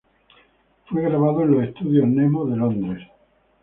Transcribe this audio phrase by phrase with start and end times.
[0.89, 3.07] Fue grabada en los Estudios Nemo de Londres.